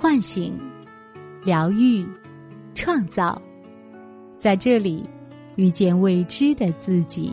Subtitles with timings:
[0.00, 0.56] 唤醒、
[1.42, 2.06] 疗愈、
[2.72, 3.42] 创造，
[4.38, 5.04] 在这里
[5.56, 7.32] 遇见未知的自己。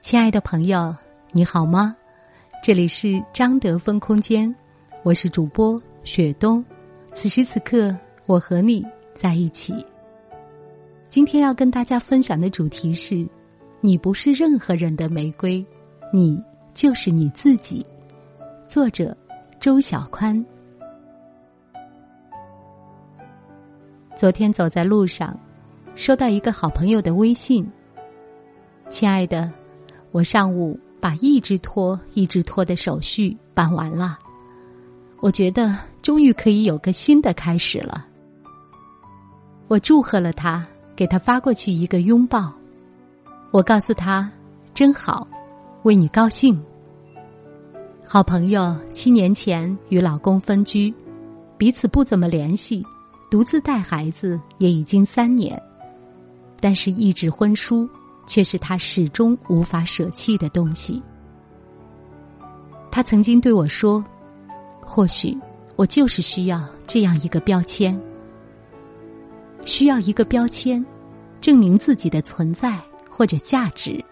[0.00, 0.92] 亲爱的朋友，
[1.30, 1.96] 你好吗？
[2.60, 4.52] 这里是张德芬空间，
[5.04, 6.62] 我是主播雪冬。
[7.12, 8.84] 此时此刻，我和你
[9.14, 9.72] 在一起。
[11.08, 13.24] 今天要跟大家分享的主题是：
[13.80, 15.64] 你不是任何人的玫瑰，
[16.14, 16.40] 你
[16.72, 17.84] 就是你自己。
[18.68, 19.16] 作者：
[19.58, 20.46] 周小宽。
[24.14, 25.36] 昨天走在路上，
[25.96, 27.68] 收到一个好朋友的微信
[28.90, 29.50] ：“亲爱的，
[30.12, 34.16] 我上午把一直拖一直拖的手续办完了，
[35.18, 38.06] 我觉得终于可以有个新的开始了。”
[39.66, 40.64] 我祝贺了他。
[40.94, 42.52] 给他发过去一个拥抱，
[43.50, 44.30] 我告诉他
[44.72, 45.26] ：“真好，
[45.84, 46.60] 为你高兴。”
[48.06, 50.92] 好朋友七年前与老公分居，
[51.56, 52.84] 彼此不怎么联系，
[53.30, 55.60] 独自带孩子也已经三年，
[56.60, 57.88] 但是一纸婚书
[58.26, 61.02] 却是他始终无法舍弃的东西。
[62.90, 64.04] 他曾经对我说
[64.84, 65.36] ：“或许
[65.76, 67.98] 我就是需要这样一个标签。”
[69.64, 70.84] 需要一个标签，
[71.40, 72.78] 证明自己的存在
[73.10, 74.04] 或者价值。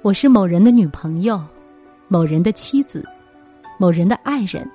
[0.00, 1.44] 我是某人的女朋友，
[2.06, 3.04] 某人的妻子，
[3.78, 4.68] 某人的爱人。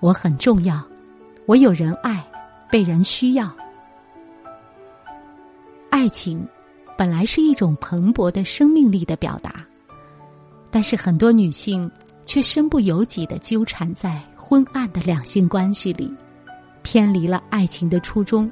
[0.00, 0.82] 我很重要，
[1.44, 2.24] 我有人爱，
[2.70, 3.54] 被人需要。
[5.90, 6.42] 爱情
[6.96, 9.62] 本来是一种蓬勃的生命力的表达，
[10.70, 11.88] 但是很多女性
[12.24, 16.12] 却身不由己的纠缠在昏暗的两性关系里。
[16.82, 18.50] 偏离了爱情的初衷，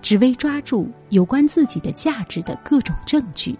[0.00, 3.56] 只为抓住有关自己的价值的各种证据，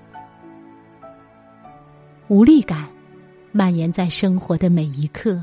[2.33, 2.89] 无力感
[3.53, 5.39] 蔓延在生活的每一刻。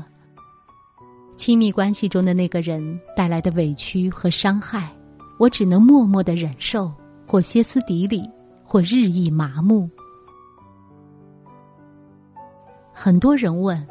[1.36, 4.92] 亲密关系中的那个人带来的委屈和伤害，
[5.38, 6.92] 我只能默默的忍受，
[7.28, 8.28] 或歇斯底里，
[8.64, 9.88] 或日益麻木。
[12.92, 13.86] 很多人问：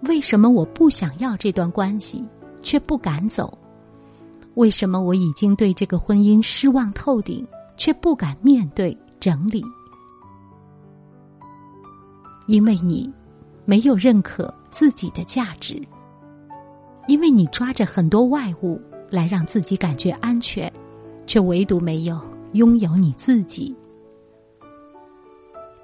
[0.00, 2.28] 为什么我不想要这段关系，
[2.62, 3.56] 却不敢走？
[4.54, 9.62] 为什么我已经对这个婚姻失望透顶，却不敢面对整理？
[12.48, 13.08] 因为你
[13.66, 15.80] 没有认可自己的价值，
[17.06, 20.72] 因为你抓着很多外物来让自己感觉安全，
[21.26, 22.18] 却唯独没有
[22.54, 23.76] 拥有你自己。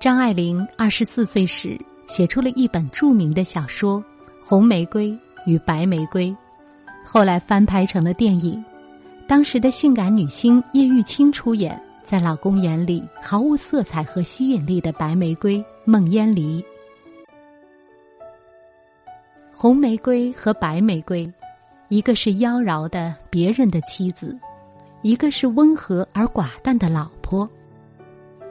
[0.00, 4.00] 张爱玲二十四岁时写出了一本著名的小说
[4.40, 6.30] 《红玫瑰与白玫瑰》。
[7.04, 8.64] 后来翻拍成了电影，
[9.28, 16.64] 当时的性感女星叶玉卿出演，在老公眼里毫无色彩和吸引力的白玫瑰孟烟离。
[19.52, 21.30] 红玫瑰和白玫瑰，
[21.88, 24.38] 一个是妖娆的别人的妻子，
[25.02, 27.48] 一个是温和而寡淡的老婆。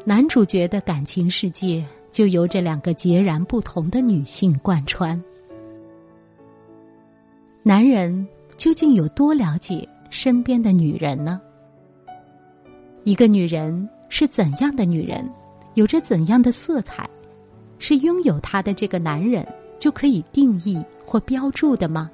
[0.05, 5.21] 男主角的感情世界就由这两个截然不同的女性贯穿。
[7.63, 8.27] 男人。
[8.55, 11.41] 究竟有多了解身边的女人呢？
[13.03, 15.27] 一个女人是怎样的女人，
[15.73, 17.09] 有着怎样的色彩，
[17.79, 19.45] 是拥有她的这个男人
[19.79, 22.09] 就可以定义或标注的吗？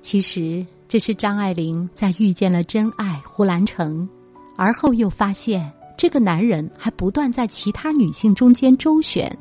[0.00, 4.08] 其实，这是张爱玲在遇见了真爱胡兰成，
[4.56, 9.36] 而后又发现这个男人还不断在其他女性中间周旋，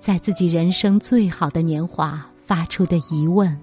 [0.00, 3.56] 在自己人生最好的年华发出的疑问。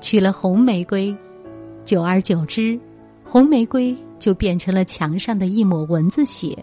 [0.00, 1.16] 娶了红玫瑰，
[1.84, 2.78] 久而久之，
[3.24, 6.62] 红玫瑰就变成了墙上的一抹蚊子血，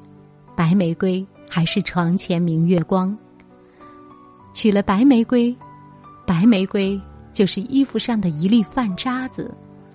[0.62, 3.18] 白玫瑰还是床前明月光。
[4.54, 5.58] 娶了白玫瑰，
[6.24, 7.02] 白玫瑰
[7.34, 9.50] 就是衣服上的一粒饭渣子，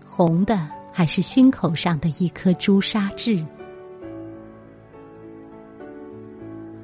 [0.05, 3.47] 红的还是心口上的一颗朱砂痣。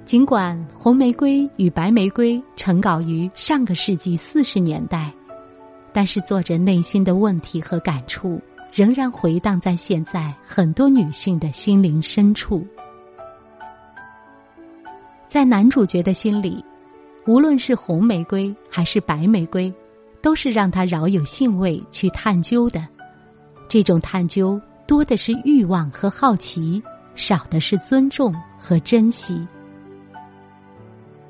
[0.04, 5.12] 尽管红玫瑰与白玫瑰成稿于上个世纪四十年代。
[5.92, 8.40] 但是，作者内心的问题和感触
[8.72, 12.64] 仍然回荡在现在很多女性的心灵深处。
[15.32, 16.62] 在男主角的心里，
[17.24, 19.72] 无论是红玫瑰还是白玫瑰，
[20.20, 22.86] 都是让他饶有兴味去探究的。
[23.66, 26.82] 这种探究多的是欲望和好奇，
[27.14, 29.48] 少的是尊重和珍惜。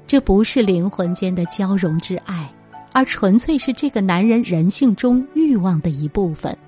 [0.05, 2.53] 这不是灵魂间的交融之爱。
[2.91, 6.59] 而纯粹是这个男人人性中欲望的一部分，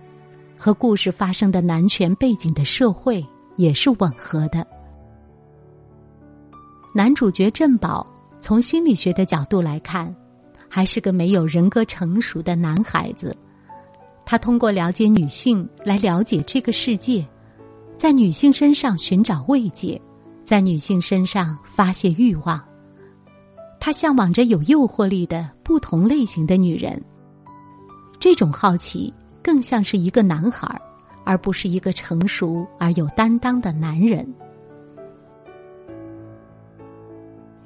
[0.56, 3.26] 和故事发生的男权背景的社会
[3.56, 4.64] 也是吻合的。
[6.96, 8.06] 男主角郑宝
[8.40, 10.14] 从心理学的角度来看，
[10.68, 13.36] 还是个没有人格成熟的男孩子。
[14.24, 17.26] 他通过了解女性来了解这个世界，
[17.96, 20.00] 在女性身上寻找慰藉，
[20.44, 22.62] 在女性身上发泄欲望。
[23.80, 27.02] 他向往着有诱惑力的不同类型的女人。
[28.20, 29.12] 这种好奇
[29.42, 30.80] 更像是一个男孩，
[31.24, 34.32] 而不是一个成熟而有担当的男人。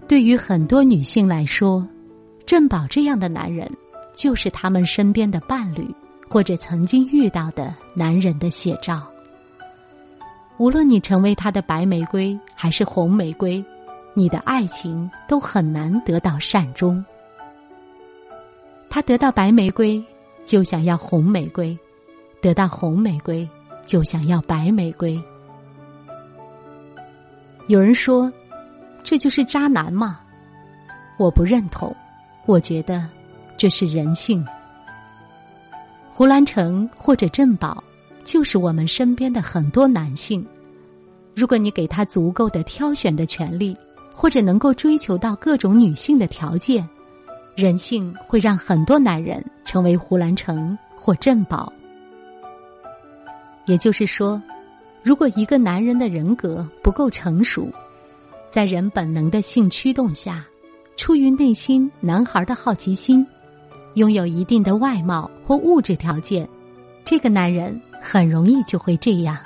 [0.09, 1.87] 对于很多女性来说，
[2.47, 3.71] 郑宝这样的男人，
[4.15, 5.87] 就是他们身边的伴侣。
[6.31, 9.11] 或者曾经遇到的男人的写照。
[10.59, 13.65] 无论你成为他的白玫瑰还是红玫瑰，
[14.13, 17.03] 你的爱情都很难得到善终。
[18.91, 20.05] 他得到白玫瑰，
[20.45, 21.75] 就想要红玫瑰；
[22.43, 23.49] 得到红玫瑰，
[23.87, 25.19] 就想要白玫瑰。
[27.69, 28.31] 有人说，
[29.03, 30.21] 这就是渣男吗？
[31.17, 31.95] 我不认同，
[32.47, 33.07] 我觉得
[33.57, 34.45] 这是人性。
[36.11, 37.83] 胡兰成或者郑宝，
[38.25, 40.47] 就是我们身边的很多男性。
[41.35, 43.77] 如果你给他足够的挑选的权利，
[44.15, 46.89] 或者能够追求到各种女性的条件，
[47.55, 51.73] 人性会让很多男人成为胡兰成或郑宝。
[53.67, 54.43] 也就是说，
[55.03, 57.71] 如果一个男人的人格不够成熟，
[58.51, 60.45] 在人本能的性驱动下，
[60.97, 63.27] 出于内心男孩的好奇心。
[63.95, 66.49] 拥有一定的外貌或物质条件，
[67.05, 69.37] 这个男人很容易就会这样。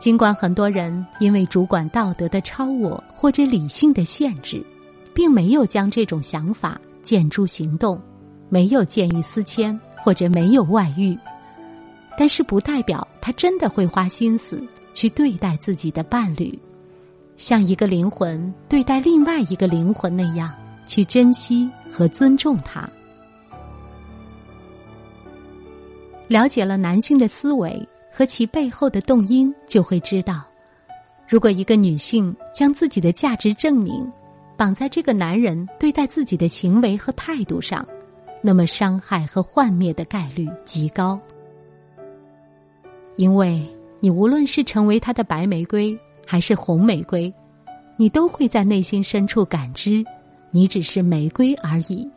[0.00, 4.64] 尽管很多人因为主管道德的超我或者理性的限制，
[5.14, 8.00] 并没有将这种想法建诸行动，
[8.48, 11.16] 没有见异思迁或者没有外遇，
[12.18, 14.60] 但是不代表他真的会花心思
[14.94, 16.58] 去对待自己的伴侣，
[17.36, 20.52] 像一个灵魂对待另外一个灵魂那样。
[20.86, 22.90] 去珍惜和尊重他。
[26.26, 30.42] 了解了男性的思维和其背后的动因，就会知道，
[31.28, 34.10] 如果一个女性将自己的价值证明
[34.56, 37.86] 绑在这个男人对待自己的行为和态度上，
[38.42, 41.20] 那么伤害和幻灭的概率极高。
[43.14, 43.64] 因为
[44.00, 47.32] 你无论是成为他的白玫瑰还是红玫瑰，
[47.96, 50.04] 你都会在内心深处感知。
[50.52, 52.08] 你只是玫瑰而已。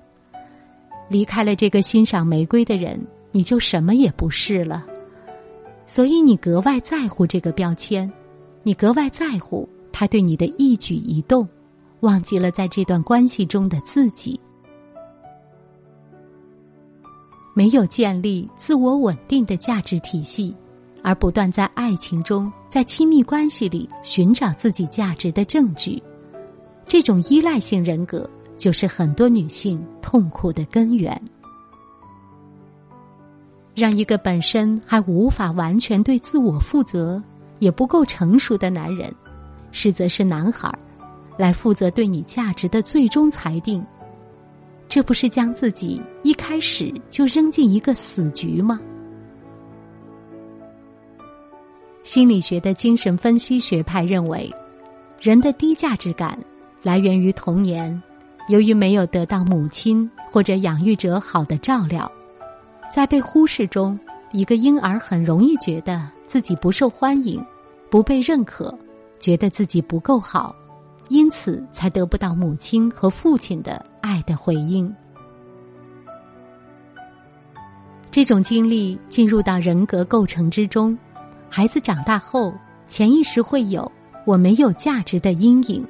[1.08, 3.00] 离开了这个欣赏玫瑰的人，
[3.32, 4.84] 你就什么也不是了。
[5.86, 8.12] 所以你格外在乎这个标签，
[8.64, 11.48] 你格外在乎他对你的一举一动，
[12.00, 14.40] 忘记了在这段关系中的自己。
[17.54, 20.56] 没有建立自我稳定的价值体系，
[21.04, 26.02] 而不断在爱情中、在亲密关系里寻找自己价值的证据。
[26.88, 28.28] 这种依赖性人格
[28.58, 31.22] 就是很多女性痛苦的根源。
[33.76, 37.22] 让一个本身还无法完全对自我负责、
[37.60, 39.12] 也不够成熟的男人，
[39.72, 40.72] 实则是男孩，
[41.38, 43.84] 来负责对你价值的最终裁定，
[44.88, 48.80] 这不是将自己一开始就扔进一个死局吗？
[52.04, 54.54] 心理学的精神分析学派认为，
[55.22, 56.38] 人的低价值感。
[56.82, 58.04] 来源于童年，
[58.50, 62.12] 由于没有得到母亲或者养育者好的照料，
[62.94, 63.98] 在被忽视中，
[64.34, 67.42] 一个婴儿很容易觉得自己不受欢迎、
[67.90, 68.78] 不被认可，
[69.18, 70.54] 觉得自己不够好，
[71.08, 74.94] 因此才得不到母亲和父亲的爱的回应。
[78.12, 80.98] 这种经历进入到人格构成之中，
[81.56, 82.52] 孩子长大后，
[82.88, 83.92] 潜意识会有
[84.26, 85.88] “我没有价值”的阴影。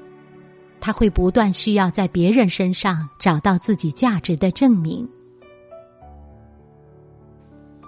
[0.81, 5.07] 他会不断需要在别人身上找到自己价值的证明，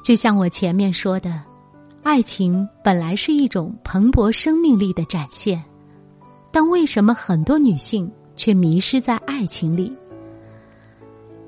[0.02, 1.44] 就像我前面说的，
[2.02, 5.62] 爱情本来是一种蓬勃生命力的展现，
[6.54, 9.94] 但为什么很多女性却迷失在爱情里？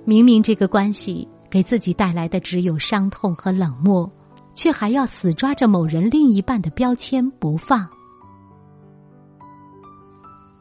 [0.04, 4.12] 明明这个关系给自己带来的只有伤痛和冷漠，
[4.58, 7.88] 却还要死抓着某人另一半的标签不放。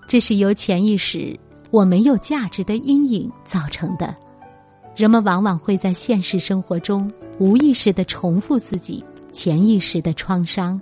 [0.07, 1.35] 这是由潜意识
[1.73, 4.15] “我没有价值”的阴影造成的。
[4.95, 10.79] 人们往往会在现实生活中无意识的重复自己潜意识的创伤。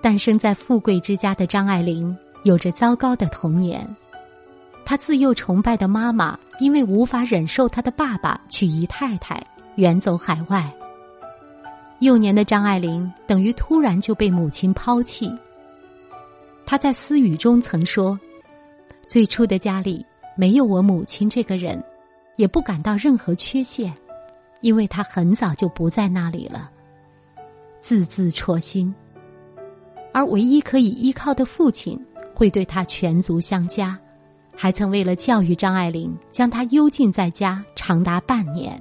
[0.00, 3.84] 诞生在富贵之家的张爱玲有着糟糕的童年，
[4.84, 9.44] 她自幼崇拜的妈妈因为无法忍受她的爸爸娶姨太太，
[9.74, 10.72] 远走海外。
[12.00, 15.30] 幼年的张爱玲等于突然就被母亲抛弃。
[16.64, 18.18] 他在私语中曾说
[19.06, 20.04] ：“最初的家里
[20.36, 21.82] 没有我母亲这个人，
[22.36, 23.92] 也不感到任何缺陷，
[24.62, 26.70] 因为他很早就不在那里了。”
[27.82, 28.94] 字字戳心。
[30.12, 31.98] 而唯一可以依靠的父亲，
[32.34, 33.98] 会对他全族相加，
[34.56, 38.80] 还曾为了教育张爱玲，将她幽禁在家长达半年。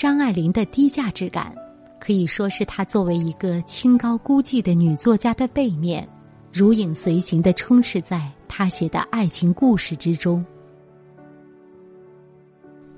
[0.00, 1.54] 张爱玲的低价值感，
[2.00, 6.08] 可以说是她作为一个清高孤寂的女作家的背面，
[6.50, 10.42] 如影随形的充斥在她写的爱情故事之中。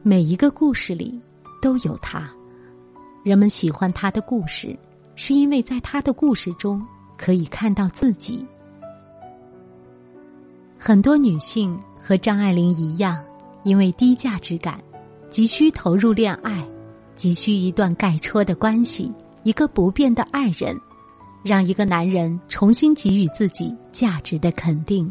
[0.00, 1.21] 每一个故事里
[1.61, 2.30] 都有她，
[3.25, 4.78] 人们喜欢她的故事，
[5.16, 6.80] 是因为在她的故事中
[7.16, 8.47] 可以看到自己。
[10.78, 13.21] 很多女性和张爱玲一样，
[13.64, 14.80] 因为低价值感，
[15.30, 16.64] 急需投入恋爱。
[17.16, 20.76] 急需一段盖戳的关系，一个不变的爱人，
[21.42, 25.11] 让一个男人重新给予自己价值的肯定。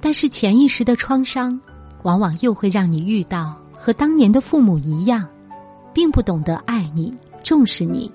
[0.00, 1.58] 但是潜意识的创伤，
[2.02, 5.26] 往往又会让你遇到和当年的父母一样，
[5.92, 7.12] 并不懂得爱你、
[7.42, 8.10] 重视你，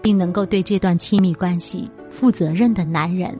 [0.00, 3.36] 并能够对这段亲密关系负责任的男人。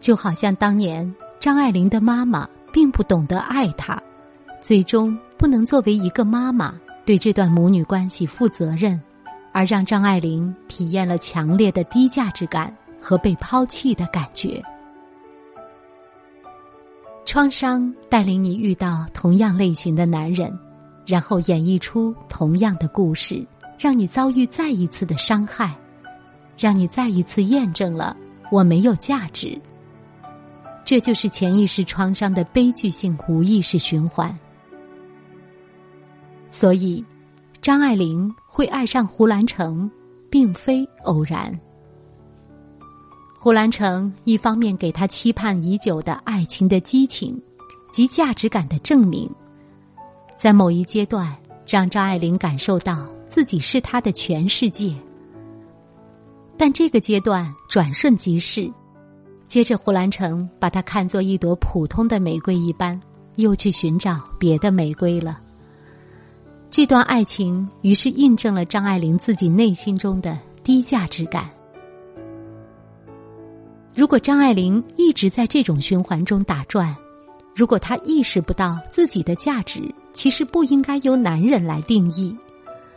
[0.00, 4.00] 就好像当年张爱玲的妈妈并不懂得爱她，
[4.62, 6.74] 最终不能作为一个妈妈。
[7.04, 9.00] 对这段母女关系负责任，
[9.52, 14.62] 而让张爱玲体验了强烈的低价值感和被抛弃的感觉。
[17.24, 20.56] 创伤带领你遇到同样类型的男人，
[21.06, 23.44] 然后演绎出同样的故事，
[23.78, 25.74] 让你遭遇再一次的伤害，
[26.58, 28.16] 让你再一次验证了
[28.50, 29.60] 我没有价值。
[30.84, 34.36] 这就是潜意识创伤的悲剧性无意识循环。
[36.62, 37.04] 所以，
[37.60, 39.90] 张爱玲会爱上胡兰成，
[40.30, 41.52] 并非偶然。
[43.36, 47.36] 胡兰成一方面给她期盼已久的爱情的激情
[47.92, 49.28] 及价值感的证明，
[50.36, 54.94] 在某一阶段让张爱玲感受到自己是他的全世界。
[56.56, 58.72] 但这个阶段转瞬即逝，
[59.48, 63.00] 接着胡兰成把她看作一朵普通的玫瑰一般，
[63.34, 65.40] 又去寻找别的玫瑰了。
[66.72, 71.50] 这段爱情于是印证了张爱玲自己内心中的低价值感。
[73.94, 76.96] 如果张爱玲一直在这种循环中打转，
[77.54, 79.82] 如果她意识不到自己的价值
[80.14, 82.34] 其实不应该由男人来定义，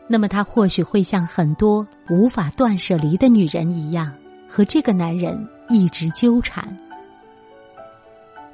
[0.08, 4.10] 那么她或许会像很多无法断舍离的女人一样，
[4.48, 6.66] 和这个男人一直纠缠。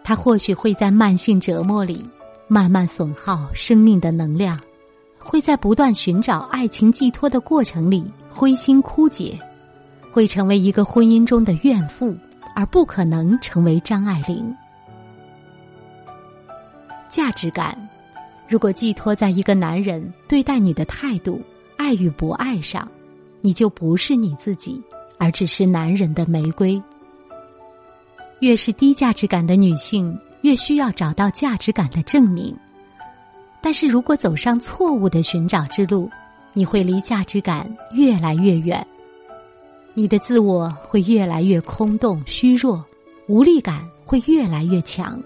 [0.04, 2.04] 她或许会在慢性折磨里
[2.48, 4.60] 慢慢损耗生命的能量。
[5.24, 9.40] 会在不断寻找爱情寄托的过程里灰心枯竭，
[10.12, 12.16] 会成为一个婚姻中的怨妇，
[12.56, 14.54] 而不可能成为张爱玲。
[17.10, 17.78] 价值感，
[18.48, 21.42] 如果寄托在一个男人对待你的态度、
[21.78, 22.88] 爱与不爱上，
[23.42, 24.82] 你就不是你自己，
[25.20, 26.82] 而只是男人的玫瑰。
[28.40, 32.58] 越是低价值感的女性，越需要找到价值感的证明。
[33.62, 36.10] 但是如果走上错误的寻找之路，
[36.54, 38.86] 你会离价值感越来越远，
[39.94, 42.84] 你的自我会越来越空洞、虚弱，
[43.28, 45.22] 无力感会越来越强。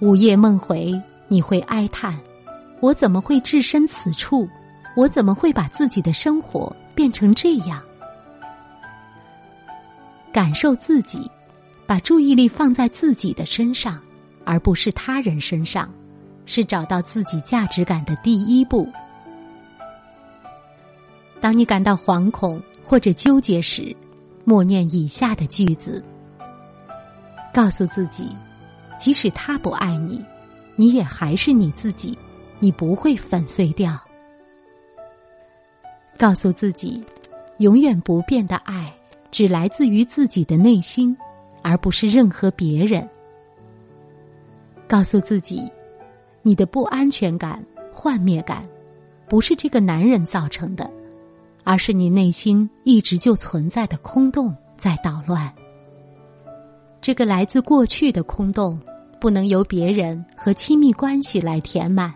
[0.00, 2.18] 午夜梦回，你会哀叹：
[2.80, 4.48] 我怎么会置身此处？
[4.96, 7.80] 我怎么会把自己的生活变成这样？
[10.32, 11.30] 感受自己，
[11.86, 14.00] 把注意力放在自己的身上，
[14.44, 15.88] 而不是他人身上。
[16.48, 18.90] 是找到自己价值感的第一步。
[21.42, 23.94] 当你感到惶恐或者纠结时，
[24.46, 26.02] 默念以下的句子，
[27.52, 28.34] 告诉自己：
[28.98, 30.24] 即使他不爱你，
[30.74, 32.18] 你也还是你自己，
[32.58, 33.94] 你不会粉碎掉。
[36.16, 37.04] 告诉自己，
[37.58, 38.90] 永远不变的爱
[39.30, 41.14] 只来自于自己的内心，
[41.60, 43.06] 而不是任何别人。
[44.88, 45.70] 告诉自己。
[46.48, 47.62] 你的不安全感、
[47.92, 48.66] 幻灭感，
[49.28, 50.90] 不是这个男人造成的，
[51.62, 55.52] 而是你内心一直就存在的空洞在捣乱。
[57.02, 58.80] 这个来自过去的空洞，
[59.20, 62.14] 不能由别人和亲密关系来填满，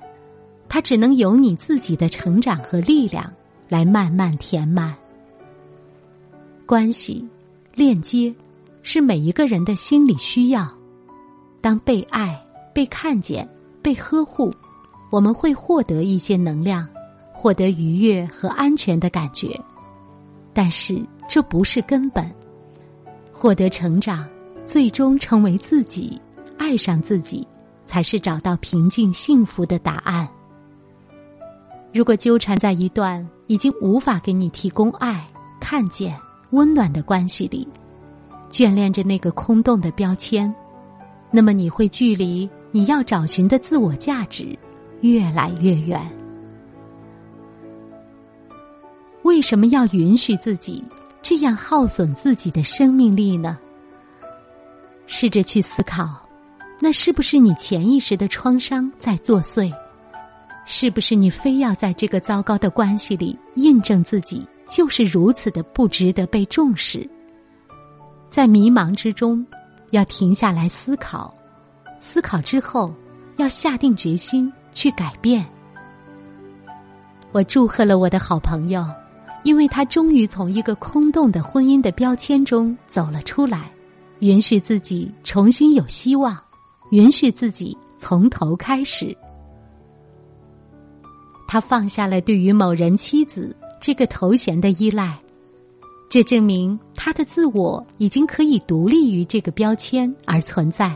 [0.67, 3.31] 它只能由你自己的成长和力量
[3.69, 4.97] 来慢慢填满。
[6.65, 7.23] 关系、
[7.75, 8.35] 链接，
[8.83, 10.67] 是每一个人的心理需要。
[11.61, 13.47] 当被爱、被看见。
[13.83, 14.53] 被呵护，
[15.11, 16.89] 我们会获得一些能量，
[17.33, 19.59] 获得愉悦和安全的感觉。
[20.55, 22.31] 但是这不是根本。
[23.33, 24.29] 获得成长，
[24.65, 26.21] 最终成为自己，
[26.57, 27.47] 爱上自己，
[27.87, 30.29] 才是找到平静幸福的答案。
[31.93, 35.27] 如果纠缠在一段已经无法给你提供爱、
[35.59, 36.17] 看见、
[36.51, 37.67] 温暖的关系里，
[38.49, 40.55] 眷恋着那个空洞的标签，
[41.31, 44.59] 那么你会距离你要找寻的自我价值
[45.03, 46.01] 越来越远。
[49.23, 50.85] 为什么要允许自己
[51.23, 53.57] 这样耗损自己的生命力呢？
[55.07, 56.09] 试着去思考，
[56.81, 59.73] 那是不是你潜意识的创伤在作祟？
[60.65, 67.09] 是不是你非要在这个糟糕的关系里印证自己就是如此的不值得被重视？
[68.31, 69.45] 在迷茫之中，
[69.91, 71.35] 要停下来思考，
[72.03, 72.93] 思考之后
[73.37, 75.47] 要下定决心去改变。
[77.31, 78.85] 我祝贺了我的好朋友，
[79.45, 83.71] 因为他终于从一个空洞的婚姻的标签中走了出来，
[84.19, 86.37] 允许自己重新有希望，
[86.91, 89.17] 允许自己从头开始。
[91.47, 95.17] 他放下了对于某人妻子这个头衔的依赖，
[96.11, 100.95] 这证明他的自我已经可以独立于这个标签而存在，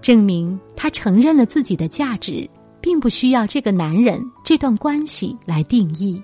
[0.00, 2.48] 证明他承认了自己的价值，
[2.80, 6.22] 并不需要这个男人这段关系来定义。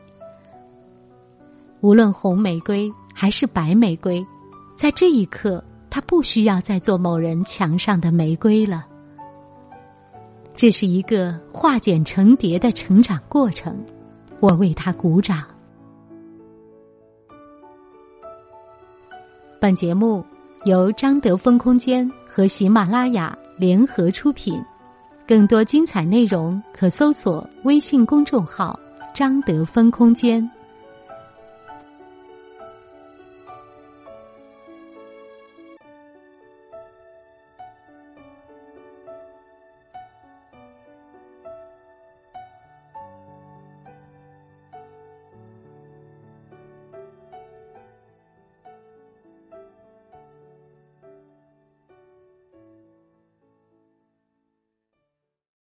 [1.81, 4.25] 无论红玫瑰还是白玫瑰，
[4.76, 8.87] 在这一刻，他不需要再做某人墙上的玫瑰了。
[10.57, 13.76] 这是一个化茧成蝶的成长过程，
[14.40, 15.45] 我为他鼓掌。
[19.61, 20.25] 本节目
[20.64, 24.61] 由张德芬空间和喜马拉雅联合出品，
[25.27, 28.79] 更多精彩内容可搜索微信公众号
[29.15, 30.49] “张德芬空间”。